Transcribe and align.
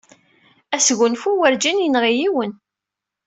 Asgunfu 0.75 1.29
werǧin 1.39 1.83
yenɣi 1.83 2.11
yiwen. 2.19 2.51